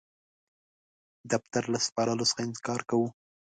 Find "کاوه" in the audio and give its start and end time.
2.89-3.09